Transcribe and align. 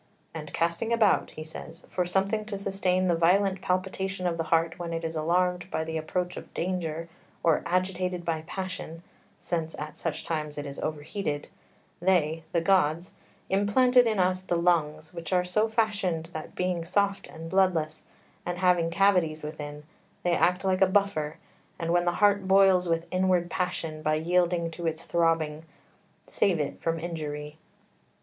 "And 0.33 0.51
casting 0.51 0.91
about," 0.91 1.29
he 1.29 1.43
says, 1.43 1.85
"for 1.91 2.07
something 2.07 2.43
to 2.45 2.57
sustain 2.57 3.05
the 3.05 3.13
violent 3.13 3.61
palpitation 3.61 4.25
of 4.25 4.37
the 4.37 4.45
heart 4.45 4.79
when 4.79 4.93
it 4.93 5.03
is 5.03 5.15
alarmed 5.15 5.69
by 5.69 5.83
the 5.83 5.95
approach 5.95 6.37
of 6.37 6.51
danger 6.55 7.07
or 7.43 7.61
agitated 7.67 8.25
by 8.25 8.41
passion, 8.47 9.03
since 9.39 9.77
at 9.77 9.99
such 9.99 10.25
times 10.25 10.57
it 10.57 10.65
is 10.65 10.79
overheated, 10.79 11.49
they 11.99 12.41
(the 12.51 12.61
gods) 12.61 13.13
implanted 13.47 14.07
in 14.07 14.17
us 14.17 14.41
the 14.41 14.55
lungs, 14.55 15.13
which 15.13 15.31
are 15.31 15.45
so 15.45 15.67
fashioned 15.67 16.29
that 16.33 16.55
being 16.55 16.83
soft 16.83 17.27
and 17.27 17.51
bloodless, 17.51 18.01
and 18.43 18.57
having 18.57 18.89
cavities 18.89 19.43
within, 19.43 19.83
they 20.23 20.33
act 20.33 20.65
like 20.65 20.81
a 20.81 20.87
buffer, 20.87 21.37
and 21.77 21.93
when 21.93 22.05
the 22.05 22.13
heart 22.13 22.47
boils 22.47 22.89
with 22.89 23.05
inward 23.11 23.51
passion 23.51 24.01
by 24.01 24.15
yielding 24.15 24.71
to 24.71 24.87
its 24.87 25.05
throbbing 25.05 25.63
save 26.25 26.59
it 26.59 26.81
from 26.81 26.99
injury." 26.99 27.55